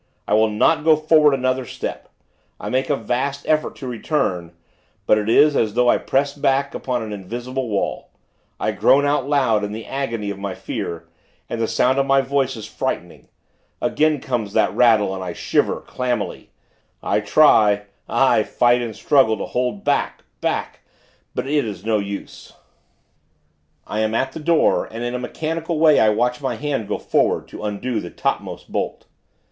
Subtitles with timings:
[0.27, 2.09] I will not go forward another step.
[2.59, 4.51] I make a vast effort to return;
[5.05, 8.09] but it is, as though I press back, upon an invisible wall.
[8.59, 11.07] I groan out loud, in the agony of my fear,
[11.47, 13.27] and the sound of my voice is frightening.
[13.79, 16.49] Again comes that rattle, and I shiver, clammily.
[17.03, 20.79] I try aye, fight and struggle, to hold back, back;
[21.35, 22.53] but it is no use....
[23.85, 26.97] I am at the door, and, in a mechanical way, I watch my hand go
[26.97, 29.05] forward, to undo the topmost bolt.